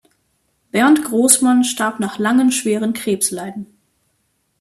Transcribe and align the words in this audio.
Bernd 0.71 1.03
Großmann 1.03 1.63
starb 1.63 1.99
nach 1.99 2.17
langen 2.17 2.51
schweren 2.51 2.93
Krebsleiden. 2.93 3.67